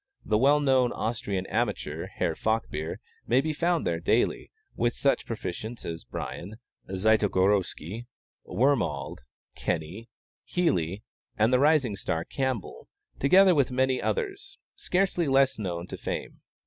The 0.25 0.39
well 0.39 0.59
known 0.59 0.91
Austrian 0.93 1.45
amateur, 1.45 2.07
Herr 2.07 2.33
Falkbeer, 2.33 2.97
may 3.27 3.39
be 3.39 3.53
found 3.53 3.85
there 3.85 3.99
daily, 3.99 4.49
with 4.75 4.95
such 4.95 5.27
proficients 5.27 5.85
as 5.85 6.05
Brien, 6.05 6.55
Zytogorsky, 6.89 8.07
Wormald, 8.43 9.19
Kenny, 9.53 10.09
Healey, 10.43 11.03
and 11.37 11.53
the 11.53 11.59
rising 11.59 11.95
star, 11.95 12.25
Campbell, 12.25 12.87
together 13.19 13.53
with 13.53 13.69
many 13.69 14.01
others, 14.01 14.57
scarcely 14.75 15.27
less 15.27 15.59
known 15.59 15.85
to 15.85 15.97
fame. 15.97 16.41